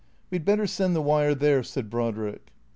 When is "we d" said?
0.31-0.45